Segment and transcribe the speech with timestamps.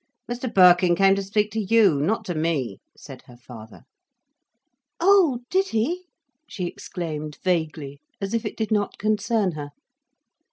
[0.27, 3.83] "Mr Birkin came to speak to you, not to me," said her father.
[4.99, 6.05] "Oh, did he!"
[6.49, 9.69] she exclaimed vaguely, as if it did not concern her.